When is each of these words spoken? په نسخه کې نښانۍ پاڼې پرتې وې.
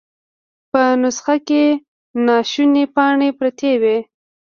په 0.71 0.81
نسخه 1.03 1.35
کې 1.47 1.63
نښانۍ 2.25 2.83
پاڼې 2.95 3.29
پرتې 3.37 3.71
وې. 3.81 3.97